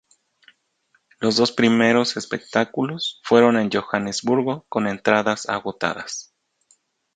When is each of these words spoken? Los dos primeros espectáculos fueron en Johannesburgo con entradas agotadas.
Los 1.19 1.35
dos 1.35 1.51
primeros 1.51 2.17
espectáculos 2.17 3.21
fueron 3.23 3.55
en 3.59 3.69
Johannesburgo 3.71 4.65
con 4.67 4.87
entradas 4.87 5.47
agotadas. 5.47 6.33